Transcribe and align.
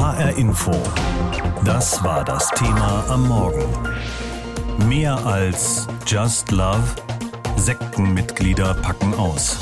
HR 0.00 0.30
Info. 0.38 0.72
Das 1.62 2.02
war 2.02 2.24
das 2.24 2.48
Thema 2.52 3.04
am 3.10 3.28
Morgen. 3.28 3.66
Mehr 4.88 5.14
als 5.26 5.86
Just 6.06 6.50
Love. 6.52 6.82
Sektenmitglieder 7.56 8.72
packen 8.72 9.12
aus. 9.12 9.58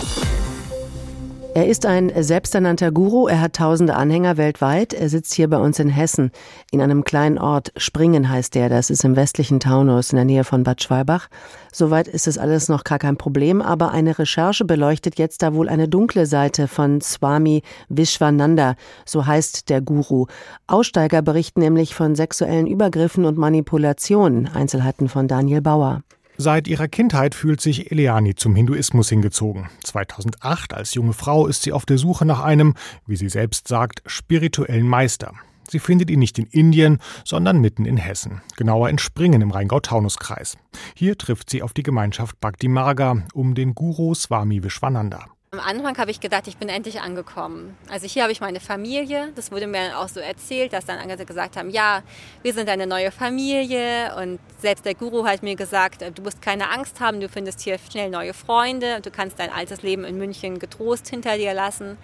Er 1.59 1.67
ist 1.67 1.87
ein 1.87 2.13
selbsternannter 2.15 2.93
Guru, 2.93 3.27
er 3.27 3.41
hat 3.41 3.55
tausende 3.55 3.97
Anhänger 3.97 4.37
weltweit. 4.37 4.95
Er 4.95 5.09
sitzt 5.09 5.35
hier 5.35 5.51
bei 5.51 5.57
uns 5.57 5.81
in 5.81 5.89
Hessen, 5.89 6.31
in 6.71 6.81
einem 6.81 7.03
kleinen 7.03 7.37
Ort. 7.37 7.73
Springen 7.77 8.29
heißt 8.29 8.55
der, 8.55 8.69
das 8.69 8.91
ist 8.91 9.03
im 9.03 9.17
westlichen 9.17 9.59
Taunus 9.59 10.13
in 10.13 10.17
der 10.19 10.25
Nähe 10.25 10.45
von 10.45 10.63
Bad 10.63 10.81
Schwalbach. 10.81 11.27
Soweit 11.73 12.07
ist 12.07 12.29
es 12.29 12.39
alles 12.39 12.69
noch 12.69 12.85
gar 12.85 13.01
kein 13.01 13.17
Problem, 13.17 13.61
aber 13.61 13.91
eine 13.91 14.21
Recherche 14.21 14.65
beleuchtet 14.65 15.19
jetzt 15.19 15.43
da 15.43 15.53
wohl 15.53 15.69
eine 15.69 15.89
dunkle 15.89 16.27
Seite 16.27 16.69
von 16.69 17.01
Swami 17.01 17.63
Vishwananda, 17.89 18.77
so 19.05 19.27
heißt 19.27 19.69
der 19.69 19.81
Guru. 19.81 20.27
Aussteiger 20.69 21.23
berichten 21.23 21.59
nämlich 21.59 21.93
von 21.93 22.15
sexuellen 22.15 22.69
Übergriffen 22.69 23.25
und 23.25 23.37
Manipulationen. 23.37 24.47
Einzelheiten 24.47 25.09
von 25.09 25.27
Daniel 25.27 25.61
Bauer. 25.61 26.03
Seit 26.41 26.69
ihrer 26.69 26.87
Kindheit 26.87 27.35
fühlt 27.35 27.61
sich 27.61 27.91
Eliani 27.91 28.37
zum 28.37 28.55
Hinduismus 28.55 29.09
hingezogen. 29.09 29.69
2008 29.83 30.73
als 30.73 30.95
junge 30.95 31.13
Frau 31.13 31.49
ist 31.49 31.63
sie 31.63 31.73
auf 31.73 31.85
der 31.85 31.99
Suche 31.99 32.25
nach 32.25 32.41
einem, 32.41 32.75
wie 33.09 33.17
sie 33.17 33.29
selbst 33.29 33.67
sagt, 33.67 34.03
spirituellen 34.07 34.87
Meister. 34.87 35.33
Sie 35.69 35.81
findet 35.81 36.11
ihn 36.11 36.21
nicht 36.21 36.39
in 36.39 36.47
Indien, 36.47 36.99
sondern 37.25 37.61
mitten 37.61 37.85
in 37.87 37.97
Hessen, 37.97 38.41
genauer 38.57 38.89
in 38.89 38.99
Springen 38.99 39.43
im 39.43 39.51
Rheingau-Taunus-Kreis. 39.51 40.57
Hier 40.95 41.19
trifft 41.19 41.51
sie 41.51 41.61
auf 41.61 41.73
die 41.73 41.83
Gemeinschaft 41.83 42.41
Bhakti 42.41 42.69
Marga 42.69 43.25
um 43.35 43.57
den 43.57 43.75
Guru 43.75 44.15
Swami 44.15 44.63
Vishwananda. 44.63 45.27
Am 45.51 45.61
Anfang 45.61 45.97
habe 45.97 46.11
ich 46.11 46.21
gedacht, 46.21 46.47
ich 46.47 46.59
bin 46.59 46.69
endlich 46.69 47.01
angekommen. 47.01 47.75
Also 47.89 48.07
hier 48.07 48.23
habe 48.23 48.33
ich 48.33 48.43
meine 48.43 48.61
Familie. 48.61 49.33
Das 49.35 49.51
wurde 49.51 49.67
mir 49.67 49.99
auch 49.99 50.09
so 50.09 50.21
erzählt, 50.21 50.75
dass 50.75 50.85
dann 50.85 50.99
andere 50.99 51.25
gesagt 51.25 51.57
haben, 51.57 51.71
ja, 51.71 52.03
wir 52.43 52.53
sind 52.53 52.69
eine 52.69 52.87
neue 52.87 53.11
Familie. 53.11 54.15
Und 54.17 54.41
selbst 54.61 54.85
der 54.85 54.95
Guru 54.95 55.25
hat 55.25 55.43
mir 55.43 55.57
gesagt, 55.57 56.03
du 56.03 56.23
musst 56.23 56.43
keine 56.43 56.71
Angst 56.71 57.01
haben, 57.01 57.21
du 57.21 57.31
findest 57.31 57.61
hier 57.61 57.79
schnell 57.79 58.11
neue 58.11 58.35
Freunde 58.35 58.97
und 58.97 59.07
du 59.07 59.11
kannst 59.11 59.39
dein 59.39 59.51
altes 59.51 59.81
Leben 59.81 60.05
in 60.05 60.19
München 60.19 60.59
getrost 60.59 61.09
hinter 61.09 61.39
dir 61.39 61.55
lassen. 61.55 61.97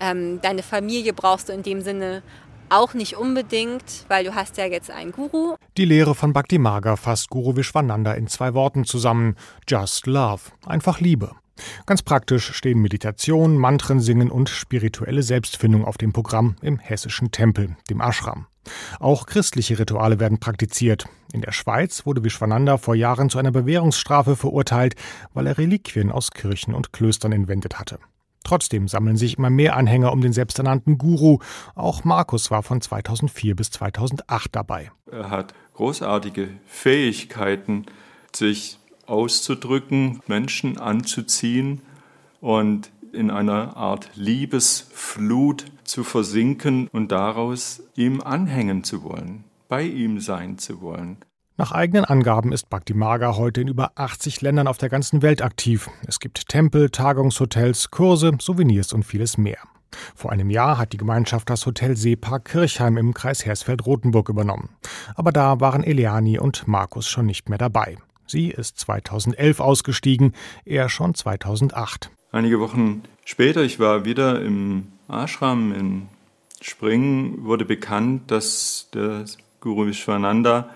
Ähm, 0.00 0.40
deine 0.42 0.64
Familie 0.64 1.12
brauchst 1.12 1.50
du 1.50 1.52
in 1.52 1.62
dem 1.62 1.82
Sinne 1.82 2.24
auch 2.68 2.94
nicht 2.94 3.16
unbedingt, 3.16 4.06
weil 4.08 4.24
du 4.24 4.34
hast 4.34 4.56
ja 4.56 4.64
jetzt 4.64 4.90
einen 4.90 5.12
Guru. 5.12 5.54
Die 5.76 5.84
Lehre 5.84 6.16
von 6.16 6.32
Bhakti 6.32 6.58
Marga 6.58 6.96
fasst 6.96 7.30
Guru 7.30 7.54
Vishwananda 7.54 8.14
in 8.14 8.26
zwei 8.26 8.54
Worten 8.54 8.84
zusammen. 8.84 9.36
Just 9.68 10.08
Love. 10.08 10.50
Einfach 10.66 10.98
Liebe. 10.98 11.36
Ganz 11.86 12.02
praktisch 12.02 12.52
stehen 12.52 12.80
Meditation, 12.80 13.56
Mantren 13.56 14.00
singen 14.00 14.30
und 14.30 14.48
spirituelle 14.48 15.22
Selbstfindung 15.22 15.84
auf 15.84 15.98
dem 15.98 16.12
Programm 16.12 16.56
im 16.62 16.78
hessischen 16.78 17.30
Tempel, 17.30 17.76
dem 17.90 18.00
Ashram. 18.00 18.46
Auch 19.00 19.26
christliche 19.26 19.78
Rituale 19.78 20.20
werden 20.20 20.38
praktiziert. 20.38 21.06
In 21.32 21.40
der 21.40 21.52
Schweiz 21.52 22.06
wurde 22.06 22.24
Vishwananda 22.24 22.78
vor 22.78 22.94
Jahren 22.94 23.30
zu 23.30 23.38
einer 23.38 23.50
Bewährungsstrafe 23.50 24.36
verurteilt, 24.36 24.94
weil 25.34 25.46
er 25.46 25.58
Reliquien 25.58 26.12
aus 26.12 26.30
Kirchen 26.30 26.74
und 26.74 26.92
Klöstern 26.92 27.32
entwendet 27.32 27.78
hatte. 27.78 27.98
Trotzdem 28.44 28.88
sammeln 28.88 29.16
sich 29.16 29.38
immer 29.38 29.50
mehr 29.50 29.76
Anhänger 29.76 30.12
um 30.12 30.20
den 30.20 30.32
selbsternannten 30.32 30.98
Guru. 30.98 31.38
Auch 31.74 32.04
Markus 32.04 32.50
war 32.50 32.62
von 32.62 32.80
2004 32.80 33.54
bis 33.54 33.70
2008 33.70 34.54
dabei. 34.54 34.90
Er 35.10 35.30
hat 35.30 35.54
großartige 35.74 36.48
Fähigkeiten, 36.66 37.86
sich 38.34 38.78
auszudrücken, 39.12 40.20
Menschen 40.26 40.78
anzuziehen 40.78 41.82
und 42.40 42.90
in 43.12 43.30
einer 43.30 43.76
Art 43.76 44.10
Liebesflut 44.14 45.66
zu 45.84 46.02
versinken 46.02 46.88
und 46.88 47.12
daraus 47.12 47.82
ihm 47.94 48.22
anhängen 48.22 48.84
zu 48.84 49.04
wollen, 49.04 49.44
bei 49.68 49.82
ihm 49.82 50.18
sein 50.18 50.56
zu 50.56 50.80
wollen. 50.80 51.18
Nach 51.58 51.72
eigenen 51.72 52.06
Angaben 52.06 52.52
ist 52.52 52.70
Bhakti 52.70 52.94
Marga 52.94 53.36
heute 53.36 53.60
in 53.60 53.68
über 53.68 53.92
80 53.96 54.40
Ländern 54.40 54.66
auf 54.66 54.78
der 54.78 54.88
ganzen 54.88 55.20
Welt 55.20 55.42
aktiv. 55.42 55.90
Es 56.06 56.18
gibt 56.18 56.48
Tempel, 56.48 56.88
Tagungshotels, 56.88 57.90
Kurse, 57.90 58.32
Souvenirs 58.40 58.94
und 58.94 59.04
vieles 59.04 59.36
mehr. 59.36 59.58
Vor 60.14 60.32
einem 60.32 60.48
Jahr 60.48 60.78
hat 60.78 60.94
die 60.94 60.96
Gemeinschaft 60.96 61.50
das 61.50 61.66
Hotel 61.66 61.98
Seepark 61.98 62.46
Kirchheim 62.46 62.96
im 62.96 63.12
Kreis 63.12 63.44
Hersfeld-Rotenburg 63.44 64.30
übernommen. 64.30 64.70
Aber 65.14 65.32
da 65.32 65.60
waren 65.60 65.84
Eliani 65.84 66.38
und 66.38 66.66
Markus 66.66 67.06
schon 67.06 67.26
nicht 67.26 67.50
mehr 67.50 67.58
dabei. 67.58 67.98
Sie 68.26 68.50
ist 68.50 68.78
2011 68.78 69.60
ausgestiegen, 69.60 70.34
er 70.64 70.88
schon 70.88 71.14
2008. 71.14 72.10
Einige 72.30 72.60
Wochen 72.60 73.02
später, 73.24 73.62
ich 73.62 73.78
war 73.78 74.04
wieder 74.04 74.40
im 74.42 74.88
Ashram 75.08 75.72
in 75.72 76.08
Springen, 76.60 77.44
wurde 77.44 77.64
bekannt, 77.64 78.30
dass 78.30 78.88
der 78.94 79.24
Guru 79.60 79.86
Vishwananda 79.86 80.70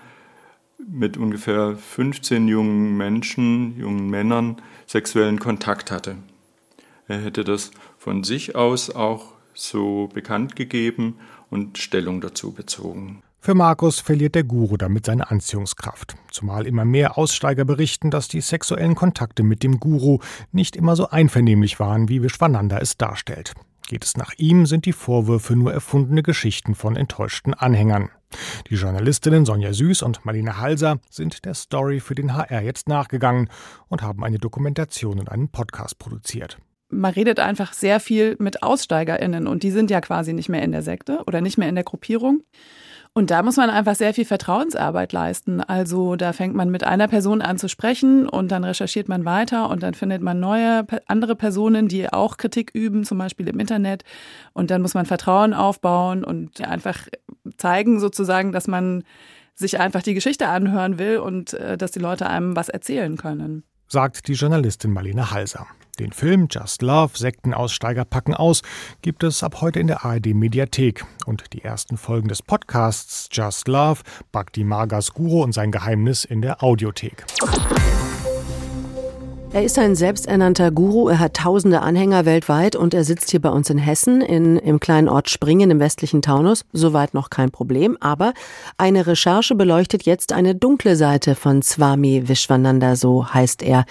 mit 0.87 1.17
ungefähr 1.17 1.75
15 1.75 2.47
jungen 2.47 2.95
Menschen, 2.97 3.77
jungen 3.77 4.09
Männern 4.09 4.61
sexuellen 4.85 5.39
Kontakt 5.39 5.91
hatte. 5.91 6.17
Er 7.07 7.21
hätte 7.21 7.43
das 7.43 7.71
von 7.97 8.23
sich 8.23 8.55
aus 8.55 8.89
auch 8.89 9.33
so 9.53 10.09
bekannt 10.13 10.55
gegeben 10.55 11.15
und 11.49 11.77
Stellung 11.77 12.21
dazu 12.21 12.51
bezogen. 12.51 13.23
Für 13.47 13.55
Markus 13.55 14.01
verliert 14.01 14.35
der 14.35 14.43
Guru 14.43 14.75
damit 14.75 15.05
seine 15.05 15.31
Anziehungskraft, 15.31 16.15
zumal 16.29 16.67
immer 16.67 16.83
mehr 16.83 17.17
Aussteiger 17.17 17.63
berichten, 17.63 18.11
dass 18.11 18.27
die 18.27 18.41
sexuellen 18.41 18.93
Kontakte 18.93 19.41
mit 19.41 19.63
dem 19.63 19.79
Guru 19.79 20.19
nicht 20.51 20.75
immer 20.75 20.97
so 20.97 21.07
einvernehmlich 21.07 21.79
waren, 21.79 22.09
wie 22.09 22.21
Vishwananda 22.21 22.77
es 22.79 22.97
darstellt. 22.97 23.53
Geht 23.87 24.03
es 24.03 24.17
nach 24.17 24.33
ihm, 24.35 24.65
sind 24.65 24.85
die 24.85 24.91
Vorwürfe 24.91 25.55
nur 25.55 25.71
erfundene 25.71 26.23
Geschichten 26.23 26.75
von 26.75 26.97
enttäuschten 26.97 27.53
Anhängern. 27.53 28.09
Die 28.69 28.75
Journalistinnen 28.75 29.45
Sonja 29.45 29.71
Süß 29.71 30.01
und 30.01 30.25
Marlene 30.25 30.57
Halser 30.57 30.99
sind 31.09 31.45
der 31.45 31.53
Story 31.53 32.01
für 32.01 32.15
den 32.15 32.35
HR 32.35 32.63
jetzt 32.63 32.89
nachgegangen 32.89 33.49
und 33.87 34.01
haben 34.01 34.25
eine 34.25 34.39
Dokumentation 34.39 35.21
und 35.21 35.31
einen 35.31 35.47
Podcast 35.47 35.97
produziert 35.99 36.57
man 36.89 37.13
redet 37.13 37.39
einfach 37.39 37.73
sehr 37.73 37.99
viel 37.99 38.35
mit 38.39 38.63
AussteigerInnen 38.63 39.47
und 39.47 39.63
die 39.63 39.71
sind 39.71 39.91
ja 39.91 40.01
quasi 40.01 40.33
nicht 40.33 40.49
mehr 40.49 40.63
in 40.63 40.71
der 40.71 40.81
Sekte 40.81 41.21
oder 41.27 41.41
nicht 41.41 41.57
mehr 41.57 41.69
in 41.69 41.75
der 41.75 41.83
Gruppierung. 41.83 42.43
Und 43.17 43.31
da 43.31 43.41
muss 43.41 43.57
man 43.57 43.71
einfach 43.71 43.95
sehr 43.95 44.13
viel 44.13 44.25
Vertrauensarbeit 44.25 45.11
leisten. 45.11 45.59
Also 45.59 46.15
da 46.15 46.33
fängt 46.33 46.53
man 46.53 46.69
mit 46.69 46.83
einer 46.83 47.07
Person 47.07 47.41
an 47.41 47.57
zu 47.57 47.67
sprechen 47.67 48.29
und 48.29 48.49
dann 48.49 48.63
recherchiert 48.63 49.09
man 49.09 49.25
weiter 49.25 49.71
und 49.71 49.81
dann 49.81 49.95
findet 49.95 50.21
man 50.21 50.39
neue 50.39 50.85
andere 51.07 51.35
Personen, 51.35 51.87
die 51.87 52.13
auch 52.13 52.37
Kritik 52.37 52.69
üben, 52.75 53.05
zum 53.05 53.17
Beispiel 53.17 53.47
im 53.47 53.59
Internet. 53.59 54.03
Und 54.53 54.69
dann 54.69 54.83
muss 54.83 54.93
man 54.93 55.07
Vertrauen 55.07 55.55
aufbauen 55.55 56.23
und 56.23 56.61
einfach 56.61 57.07
zeigen 57.57 57.99
sozusagen, 57.99 58.51
dass 58.51 58.67
man 58.67 59.03
sich 59.55 59.79
einfach 59.79 60.03
die 60.03 60.13
Geschichte 60.13 60.47
anhören 60.47 60.99
will 60.99 61.17
und 61.17 61.55
äh, 61.55 61.75
dass 61.75 61.89
die 61.89 61.97
Leute 61.97 62.27
einem 62.27 62.55
was 62.55 62.69
erzählen 62.69 63.17
können. 63.17 63.63
Sagt 63.87 64.27
die 64.27 64.33
Journalistin 64.33 64.93
Marlene 64.93 65.31
Halser. 65.31 65.65
Den 65.99 66.11
Film 66.11 66.47
Just 66.49 66.83
Love, 66.83 67.17
Sektenaussteiger 67.17 68.05
packen 68.05 68.35
aus, 68.35 68.61
gibt 69.01 69.23
es 69.23 69.41
ab 69.41 69.61
heute 69.61 69.79
in 69.79 69.87
der 69.87 70.05
ARD 70.05 70.27
Mediathek. 70.27 71.05
Und 71.25 71.53
die 71.53 71.63
ersten 71.63 71.97
Folgen 71.97 72.27
des 72.27 72.43
Podcasts 72.43 73.29
Just 73.31 73.67
Love, 73.67 74.01
Bhakti 74.31 74.63
Margas 74.63 75.13
Guru 75.13 75.41
und 75.43 75.53
sein 75.53 75.71
Geheimnis 75.71 76.23
in 76.23 76.41
der 76.41 76.61
Audiothek. 76.63 77.25
Er 79.53 79.63
ist 79.63 79.79
ein 79.79 79.95
selbsternannter 79.95 80.71
Guru, 80.71 81.07
er 81.07 81.19
hat 81.19 81.35
tausende 81.35 81.81
Anhänger 81.81 82.25
weltweit 82.25 82.75
und 82.75 82.93
er 82.93 83.03
sitzt 83.03 83.31
hier 83.31 83.41
bei 83.41 83.49
uns 83.49 83.69
in 83.69 83.77
Hessen, 83.77 84.21
in, 84.21 84.57
im 84.57 84.79
kleinen 84.79 85.07
Ort 85.07 85.29
Springen 85.29 85.71
im 85.71 85.79
westlichen 85.79 86.21
Taunus. 86.21 86.65
Soweit 86.73 87.13
noch 87.13 87.29
kein 87.29 87.49
Problem, 87.49 87.97
aber 87.99 88.33
eine 88.77 89.07
Recherche 89.07 89.55
beleuchtet 89.55 90.03
jetzt 90.03 90.33
eine 90.33 90.53
dunkle 90.53 90.95
Seite 90.95 91.33
von 91.33 91.61
Swami 91.61 92.27
Vishwananda, 92.27 92.95
so 92.97 93.33
heißt 93.33 93.63
er. 93.63 93.85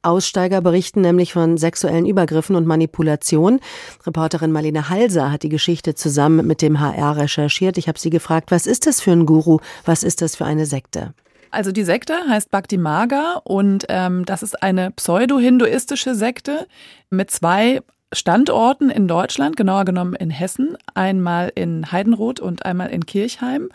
Aussteiger 0.00 0.60
berichten 0.62 1.02
nämlich 1.02 1.34
von 1.34 1.58
sexuellen 1.58 2.06
Übergriffen 2.06 2.56
und 2.56 2.66
Manipulation. 2.66 3.60
Reporterin 4.06 4.50
Marlene 4.50 4.88
Halser 4.88 5.30
hat 5.30 5.44
die 5.44 5.50
Geschichte 5.50 5.94
zusammen 5.94 6.46
mit 6.46 6.62
dem 6.62 6.80
HR 6.80 7.18
recherchiert. 7.18 7.76
Ich 7.76 7.86
habe 7.86 7.98
sie 7.98 8.10
gefragt, 8.10 8.50
was 8.50 8.66
ist 8.66 8.86
das 8.86 9.00
für 9.00 9.12
ein 9.12 9.26
Guru? 9.26 9.58
Was 9.84 10.02
ist 10.02 10.22
das 10.22 10.34
für 10.34 10.46
eine 10.46 10.66
Sekte? 10.66 11.12
Also 11.52 11.70
die 11.70 11.84
Sekte 11.84 12.14
heißt 12.28 12.50
Bhakti 12.50 12.78
Marga 12.78 13.42
und 13.44 13.84
ähm, 13.90 14.24
das 14.24 14.42
ist 14.42 14.62
eine 14.62 14.90
pseudo-hinduistische 14.90 16.14
Sekte 16.14 16.66
mit 17.10 17.30
zwei 17.30 17.82
Standorten 18.10 18.88
in 18.88 19.06
Deutschland, 19.06 19.58
genauer 19.58 19.84
genommen 19.84 20.14
in 20.14 20.30
Hessen, 20.30 20.78
einmal 20.94 21.52
in 21.54 21.92
Heidenroth 21.92 22.40
und 22.40 22.64
einmal 22.64 22.88
in 22.88 23.04
Kirchheim. 23.04 23.68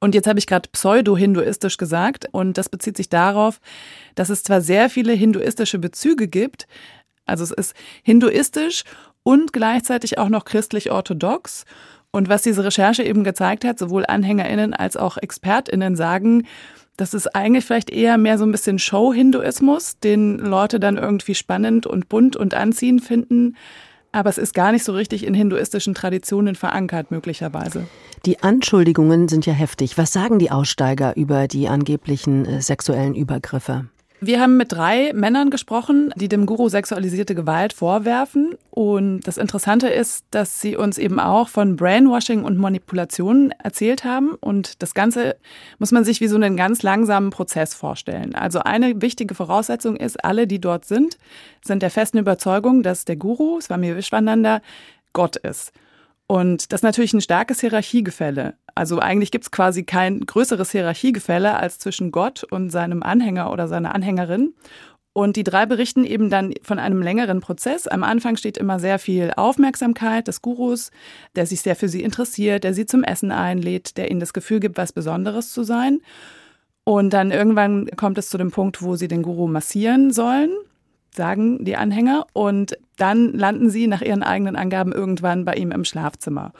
Und 0.00 0.16
jetzt 0.16 0.26
habe 0.26 0.40
ich 0.40 0.48
gerade 0.48 0.68
pseudo-hinduistisch 0.68 1.76
gesagt 1.76 2.26
und 2.32 2.58
das 2.58 2.68
bezieht 2.68 2.96
sich 2.96 3.08
darauf, 3.08 3.60
dass 4.16 4.28
es 4.28 4.42
zwar 4.42 4.60
sehr 4.60 4.90
viele 4.90 5.12
hinduistische 5.12 5.78
Bezüge 5.78 6.26
gibt, 6.26 6.66
also 7.24 7.44
es 7.44 7.52
ist 7.52 7.76
hinduistisch 8.02 8.82
und 9.22 9.52
gleichzeitig 9.52 10.18
auch 10.18 10.28
noch 10.28 10.44
christlich-orthodox. 10.44 11.66
Und 12.12 12.28
was 12.28 12.42
diese 12.42 12.62
Recherche 12.64 13.02
eben 13.02 13.24
gezeigt 13.24 13.64
hat, 13.64 13.78
sowohl 13.78 14.04
Anhängerinnen 14.06 14.74
als 14.74 14.96
auch 14.96 15.16
Expertinnen 15.16 15.96
sagen, 15.96 16.46
das 16.98 17.14
ist 17.14 17.34
eigentlich 17.34 17.64
vielleicht 17.64 17.90
eher 17.90 18.18
mehr 18.18 18.36
so 18.36 18.44
ein 18.44 18.52
bisschen 18.52 18.78
Show-Hinduismus, 18.78 19.98
den 19.98 20.38
Leute 20.38 20.78
dann 20.78 20.98
irgendwie 20.98 21.34
spannend 21.34 21.86
und 21.86 22.10
bunt 22.10 22.36
und 22.36 22.52
anziehend 22.52 23.02
finden, 23.02 23.56
aber 24.12 24.28
es 24.28 24.36
ist 24.36 24.52
gar 24.52 24.72
nicht 24.72 24.84
so 24.84 24.92
richtig 24.92 25.24
in 25.26 25.32
hinduistischen 25.32 25.94
Traditionen 25.94 26.54
verankert, 26.54 27.10
möglicherweise. 27.10 27.86
Die 28.26 28.42
Anschuldigungen 28.42 29.28
sind 29.28 29.46
ja 29.46 29.54
heftig. 29.54 29.96
Was 29.96 30.12
sagen 30.12 30.38
die 30.38 30.50
Aussteiger 30.50 31.16
über 31.16 31.48
die 31.48 31.68
angeblichen 31.68 32.44
äh, 32.44 32.60
sexuellen 32.60 33.14
Übergriffe? 33.14 33.86
Wir 34.24 34.40
haben 34.40 34.56
mit 34.56 34.70
drei 34.70 35.12
Männern 35.14 35.50
gesprochen, 35.50 36.14
die 36.14 36.28
dem 36.28 36.46
Guru 36.46 36.68
sexualisierte 36.68 37.34
Gewalt 37.34 37.72
vorwerfen. 37.72 38.56
Und 38.70 39.22
das 39.22 39.36
Interessante 39.36 39.88
ist, 39.88 40.24
dass 40.30 40.60
sie 40.60 40.76
uns 40.76 40.96
eben 40.96 41.18
auch 41.18 41.48
von 41.48 41.74
Brainwashing 41.74 42.44
und 42.44 42.56
Manipulationen 42.56 43.50
erzählt 43.50 44.04
haben. 44.04 44.34
Und 44.34 44.80
das 44.80 44.94
Ganze 44.94 45.34
muss 45.80 45.90
man 45.90 46.04
sich 46.04 46.20
wie 46.20 46.28
so 46.28 46.36
einen 46.36 46.56
ganz 46.56 46.84
langsamen 46.84 47.30
Prozess 47.30 47.74
vorstellen. 47.74 48.36
Also 48.36 48.60
eine 48.60 49.02
wichtige 49.02 49.34
Voraussetzung 49.34 49.96
ist, 49.96 50.24
alle, 50.24 50.46
die 50.46 50.60
dort 50.60 50.84
sind, 50.84 51.18
sind 51.60 51.82
der 51.82 51.90
festen 51.90 52.18
Überzeugung, 52.18 52.84
dass 52.84 53.04
der 53.04 53.16
Guru, 53.16 53.60
Swami 53.60 53.96
Vishwananda, 53.96 54.60
Gott 55.12 55.34
ist. 55.34 55.72
Und 56.28 56.72
das 56.72 56.78
ist 56.78 56.84
natürlich 56.84 57.12
ein 57.12 57.20
starkes 57.20 57.60
Hierarchiegefälle. 57.60 58.54
Also 58.74 58.98
eigentlich 58.98 59.30
gibt 59.30 59.44
es 59.44 59.50
quasi 59.50 59.84
kein 59.84 60.20
größeres 60.20 60.70
Hierarchiegefälle 60.72 61.56
als 61.56 61.78
zwischen 61.78 62.12
Gott 62.12 62.44
und 62.44 62.70
seinem 62.70 63.02
Anhänger 63.02 63.52
oder 63.52 63.68
seiner 63.68 63.94
Anhängerin. 63.94 64.54
Und 65.14 65.36
die 65.36 65.44
drei 65.44 65.66
berichten 65.66 66.04
eben 66.04 66.30
dann 66.30 66.54
von 66.62 66.78
einem 66.78 67.02
längeren 67.02 67.40
Prozess. 67.40 67.86
Am 67.86 68.02
Anfang 68.02 68.36
steht 68.36 68.56
immer 68.56 68.78
sehr 68.78 68.98
viel 68.98 69.32
Aufmerksamkeit 69.36 70.26
des 70.26 70.40
Gurus, 70.40 70.90
der 71.36 71.44
sich 71.44 71.60
sehr 71.60 71.76
für 71.76 71.88
sie 71.88 72.02
interessiert, 72.02 72.64
der 72.64 72.72
sie 72.72 72.86
zum 72.86 73.04
Essen 73.04 73.30
einlädt, 73.30 73.98
der 73.98 74.10
ihnen 74.10 74.20
das 74.20 74.32
Gefühl 74.32 74.60
gibt, 74.60 74.78
was 74.78 74.92
Besonderes 74.92 75.52
zu 75.52 75.64
sein. 75.64 76.00
Und 76.84 77.10
dann 77.12 77.30
irgendwann 77.30 77.90
kommt 77.96 78.16
es 78.16 78.30
zu 78.30 78.38
dem 78.38 78.50
Punkt, 78.50 78.82
wo 78.82 78.96
sie 78.96 79.08
den 79.08 79.22
Guru 79.22 79.46
massieren 79.48 80.12
sollen 80.12 80.50
sagen 81.14 81.64
die 81.64 81.76
Anhänger. 81.76 82.26
Und 82.32 82.76
dann 82.96 83.32
landen 83.32 83.70
sie 83.70 83.86
nach 83.86 84.02
ihren 84.02 84.22
eigenen 84.22 84.56
Angaben 84.56 84.92
irgendwann 84.92 85.44
bei 85.44 85.54
ihm 85.54 85.70
im 85.70 85.84
Schlafzimmer. 85.84 86.52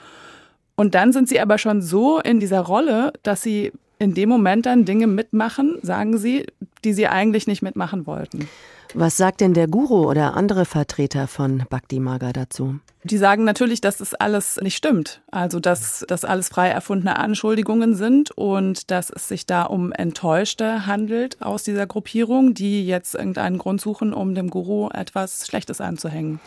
Und 0.75 0.95
dann 0.95 1.11
sind 1.13 1.29
sie 1.29 1.39
aber 1.39 1.57
schon 1.57 1.81
so 1.81 2.19
in 2.19 2.39
dieser 2.39 2.61
Rolle, 2.61 3.13
dass 3.23 3.41
sie 3.41 3.71
in 3.99 4.13
dem 4.13 4.29
Moment 4.29 4.65
dann 4.65 4.85
Dinge 4.85 5.07
mitmachen, 5.07 5.77
sagen 5.81 6.17
sie, 6.17 6.45
die 6.83 6.93
sie 6.93 7.07
eigentlich 7.07 7.47
nicht 7.47 7.61
mitmachen 7.61 8.05
wollten. 8.05 8.49
Was 8.95 9.17
sagt 9.17 9.41
denn 9.41 9.55
der 9.55 9.67
Guru 9.67 10.07
oder 10.07 10.35
andere 10.35 10.65
Vertreter 10.65 11.27
von 11.27 11.63
Bhakti 11.69 11.99
Maga 11.99 12.31
dazu? 12.31 12.75
Die 13.03 13.17
sagen 13.17 13.43
natürlich, 13.43 13.81
dass 13.81 13.97
das 13.97 14.13
alles 14.13 14.59
nicht 14.61 14.77
stimmt. 14.77 15.21
Also, 15.31 15.59
dass 15.59 16.05
das 16.07 16.25
alles 16.25 16.49
frei 16.49 16.69
erfundene 16.69 17.17
Anschuldigungen 17.17 17.95
sind 17.95 18.29
und 18.31 18.91
dass 18.91 19.09
es 19.09 19.27
sich 19.27 19.47
da 19.47 19.63
um 19.63 19.91
Enttäuschte 19.91 20.85
handelt 20.85 21.41
aus 21.41 21.63
dieser 21.63 21.87
Gruppierung, 21.87 22.53
die 22.53 22.85
jetzt 22.85 23.15
irgendeinen 23.15 23.57
Grund 23.57 23.81
suchen, 23.81 24.13
um 24.13 24.35
dem 24.35 24.49
Guru 24.51 24.89
etwas 24.89 25.47
Schlechtes 25.47 25.81
anzuhängen. 25.81 26.39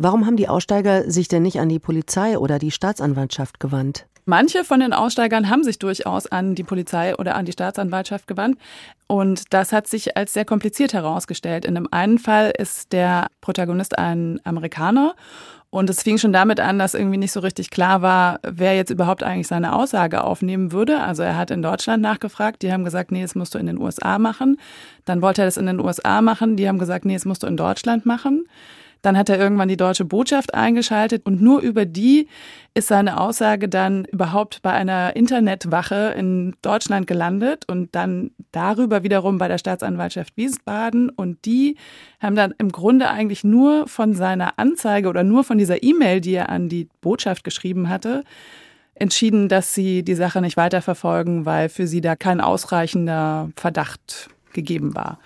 Warum 0.00 0.26
haben 0.26 0.36
die 0.36 0.48
Aussteiger 0.48 1.10
sich 1.10 1.26
denn 1.26 1.42
nicht 1.42 1.58
an 1.58 1.68
die 1.68 1.80
Polizei 1.80 2.38
oder 2.38 2.60
die 2.60 2.70
Staatsanwaltschaft 2.70 3.58
gewandt? 3.58 4.06
Manche 4.26 4.62
von 4.62 4.78
den 4.78 4.92
Aussteigern 4.92 5.50
haben 5.50 5.64
sich 5.64 5.80
durchaus 5.80 6.28
an 6.28 6.54
die 6.54 6.62
Polizei 6.62 7.16
oder 7.16 7.34
an 7.34 7.46
die 7.46 7.52
Staatsanwaltschaft 7.52 8.28
gewandt. 8.28 8.58
Und 9.08 9.52
das 9.52 9.72
hat 9.72 9.88
sich 9.88 10.16
als 10.16 10.34
sehr 10.34 10.44
kompliziert 10.44 10.92
herausgestellt. 10.92 11.64
In 11.64 11.74
dem 11.74 11.88
einen 11.90 12.18
Fall 12.18 12.52
ist 12.56 12.92
der 12.92 13.26
Protagonist 13.40 13.98
ein 13.98 14.38
Amerikaner. 14.44 15.16
Und 15.70 15.90
es 15.90 16.04
fing 16.04 16.16
schon 16.16 16.32
damit 16.32 16.60
an, 16.60 16.78
dass 16.78 16.94
irgendwie 16.94 17.18
nicht 17.18 17.32
so 17.32 17.40
richtig 17.40 17.70
klar 17.70 18.00
war, 18.00 18.38
wer 18.46 18.76
jetzt 18.76 18.90
überhaupt 18.90 19.24
eigentlich 19.24 19.48
seine 19.48 19.74
Aussage 19.74 20.22
aufnehmen 20.22 20.70
würde. 20.70 21.00
Also 21.00 21.24
er 21.24 21.36
hat 21.36 21.50
in 21.50 21.60
Deutschland 21.60 22.02
nachgefragt, 22.02 22.62
die 22.62 22.72
haben 22.72 22.84
gesagt, 22.84 23.10
nee, 23.10 23.22
das 23.22 23.34
musst 23.34 23.54
du 23.54 23.58
in 23.58 23.66
den 23.66 23.80
USA 23.80 24.20
machen. 24.20 24.58
Dann 25.06 25.22
wollte 25.22 25.42
er 25.42 25.46
das 25.46 25.56
in 25.56 25.66
den 25.66 25.80
USA 25.80 26.22
machen, 26.22 26.56
die 26.56 26.68
haben 26.68 26.78
gesagt, 26.78 27.04
nee, 27.04 27.14
das 27.14 27.24
musst 27.24 27.42
du 27.42 27.48
in 27.48 27.56
Deutschland 27.56 28.06
machen. 28.06 28.46
Dann 29.02 29.16
hat 29.16 29.28
er 29.28 29.38
irgendwann 29.38 29.68
die 29.68 29.76
deutsche 29.76 30.04
Botschaft 30.04 30.54
eingeschaltet 30.54 31.24
und 31.24 31.40
nur 31.40 31.60
über 31.60 31.84
die 31.84 32.28
ist 32.74 32.88
seine 32.88 33.20
Aussage 33.20 33.68
dann 33.68 34.04
überhaupt 34.06 34.62
bei 34.62 34.72
einer 34.72 35.14
Internetwache 35.16 36.14
in 36.16 36.54
Deutschland 36.62 37.06
gelandet 37.06 37.64
und 37.68 37.94
dann 37.94 38.30
darüber 38.52 39.02
wiederum 39.02 39.38
bei 39.38 39.48
der 39.48 39.58
Staatsanwaltschaft 39.58 40.36
Wiesbaden 40.36 41.10
und 41.10 41.44
die 41.44 41.76
haben 42.20 42.36
dann 42.36 42.54
im 42.58 42.70
Grunde 42.70 43.08
eigentlich 43.08 43.44
nur 43.44 43.86
von 43.86 44.14
seiner 44.14 44.58
Anzeige 44.58 45.08
oder 45.08 45.22
nur 45.22 45.44
von 45.44 45.58
dieser 45.58 45.82
E-Mail, 45.82 46.20
die 46.20 46.34
er 46.34 46.48
an 46.48 46.68
die 46.68 46.88
Botschaft 47.00 47.44
geschrieben 47.44 47.88
hatte, 47.88 48.24
entschieden, 48.94 49.48
dass 49.48 49.74
sie 49.74 50.02
die 50.02 50.14
Sache 50.14 50.40
nicht 50.40 50.56
weiterverfolgen, 50.56 51.46
weil 51.46 51.68
für 51.68 51.86
sie 51.86 52.00
da 52.00 52.16
kein 52.16 52.40
ausreichender 52.40 53.50
Verdacht 53.56 54.28
gegeben 54.52 54.94
war. 54.94 55.18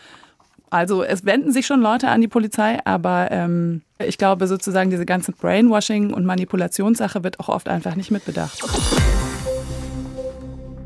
Also 0.73 1.03
es 1.03 1.27
wenden 1.27 1.53
sich 1.53 1.67
schon 1.67 1.83
Leute 1.83 2.09
an 2.09 2.23
die 2.23 2.29
Polizei, 2.29 2.79
aber 2.87 3.31
ähm, 3.31 3.83
ich 3.99 4.17
glaube 4.17 4.47
sozusagen 4.47 4.89
diese 4.89 5.05
ganze 5.05 5.33
Brainwashing- 5.33 6.15
und 6.15 6.25
Manipulationssache 6.25 7.23
wird 7.23 7.41
auch 7.41 7.51
oft 7.51 7.69
einfach 7.69 7.95
nicht 7.95 8.11
mitbedacht. 8.11 8.65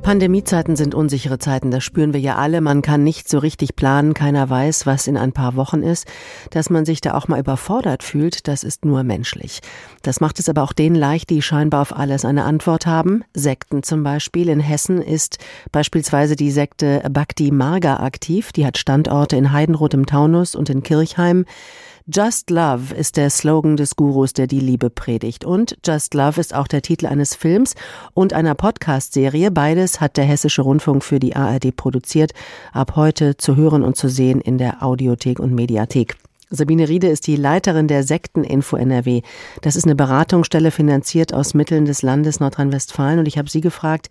Pandemiezeiten 0.06 0.76
sind 0.76 0.94
unsichere 0.94 1.40
Zeiten, 1.40 1.72
das 1.72 1.82
spüren 1.82 2.12
wir 2.12 2.20
ja 2.20 2.36
alle. 2.36 2.60
Man 2.60 2.80
kann 2.80 3.02
nicht 3.02 3.28
so 3.28 3.38
richtig 3.38 3.74
planen, 3.74 4.14
keiner 4.14 4.48
weiß, 4.48 4.86
was 4.86 5.08
in 5.08 5.16
ein 5.16 5.32
paar 5.32 5.56
Wochen 5.56 5.82
ist. 5.82 6.06
Dass 6.50 6.70
man 6.70 6.84
sich 6.84 7.00
da 7.00 7.14
auch 7.14 7.26
mal 7.26 7.40
überfordert 7.40 8.04
fühlt, 8.04 8.46
das 8.46 8.62
ist 8.62 8.84
nur 8.84 9.02
menschlich. 9.02 9.62
Das 10.02 10.20
macht 10.20 10.38
es 10.38 10.48
aber 10.48 10.62
auch 10.62 10.72
denen 10.72 10.94
leicht, 10.94 11.28
die 11.28 11.42
scheinbar 11.42 11.82
auf 11.82 11.92
alles 11.92 12.24
eine 12.24 12.44
Antwort 12.44 12.86
haben. 12.86 13.24
Sekten 13.34 13.82
zum 13.82 14.04
Beispiel. 14.04 14.48
In 14.48 14.60
Hessen 14.60 15.02
ist 15.02 15.38
beispielsweise 15.72 16.36
die 16.36 16.52
Sekte 16.52 17.02
Bhakti 17.10 17.50
Marga 17.50 17.96
aktiv. 17.96 18.52
Die 18.52 18.64
hat 18.64 18.78
Standorte 18.78 19.34
in 19.34 19.50
Heidenroth 19.50 19.94
im 19.94 20.06
Taunus 20.06 20.54
und 20.54 20.70
in 20.70 20.84
Kirchheim. 20.84 21.46
Just 22.08 22.50
Love 22.50 22.94
ist 22.94 23.16
der 23.16 23.30
Slogan 23.30 23.76
des 23.76 23.96
Gurus, 23.96 24.32
der 24.32 24.46
die 24.46 24.60
Liebe 24.60 24.90
predigt. 24.90 25.44
Und 25.44 25.76
Just 25.84 26.14
Love 26.14 26.40
ist 26.40 26.54
auch 26.54 26.68
der 26.68 26.80
Titel 26.80 27.06
eines 27.06 27.34
Films 27.34 27.74
und 28.14 28.32
einer 28.32 28.54
Podcast-Serie. 28.54 29.50
Beides 29.50 30.00
hat 30.00 30.16
der 30.16 30.24
Hessische 30.24 30.62
Rundfunk 30.62 31.02
für 31.02 31.18
die 31.18 31.34
ARD 31.34 31.74
produziert. 31.74 32.32
Ab 32.72 32.94
heute 32.94 33.36
zu 33.38 33.56
hören 33.56 33.82
und 33.82 33.96
zu 33.96 34.08
sehen 34.08 34.40
in 34.40 34.56
der 34.56 34.84
Audiothek 34.84 35.40
und 35.40 35.52
Mediathek. 35.52 36.16
Sabine 36.48 36.88
Riede 36.88 37.08
ist 37.08 37.26
die 37.26 37.34
Leiterin 37.34 37.88
der 37.88 38.04
Sekteninfo 38.04 38.76
NRW. 38.76 39.22
Das 39.62 39.74
ist 39.74 39.84
eine 39.84 39.96
Beratungsstelle 39.96 40.70
finanziert 40.70 41.34
aus 41.34 41.54
Mitteln 41.54 41.86
des 41.86 42.02
Landes 42.02 42.38
Nordrhein-Westfalen. 42.38 43.18
Und 43.18 43.26
ich 43.26 43.36
habe 43.36 43.50
Sie 43.50 43.60
gefragt, 43.60 44.10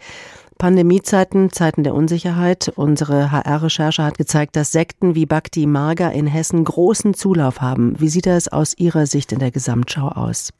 Pandemiezeiten, 0.57 1.51
Zeiten 1.51 1.83
der 1.83 1.93
Unsicherheit. 1.93 2.71
Unsere 2.75 3.31
HR-Recherche 3.31 4.03
hat 4.03 4.17
gezeigt, 4.17 4.55
dass 4.55 4.71
Sekten 4.71 5.13
wie 5.13 5.25
Bhakti 5.25 5.67
Marga 5.67 6.09
in 6.09 6.27
Hessen 6.27 6.63
großen 6.63 7.13
Zulauf 7.13 7.59
haben. 7.59 7.99
Wie 7.99 8.07
sieht 8.07 8.25
das 8.25 8.47
aus 8.47 8.77
Ihrer 8.77 9.05
Sicht 9.05 9.33
in 9.33 9.39
der 9.39 9.51
Gesamtschau 9.51 10.07
aus? 10.07 10.53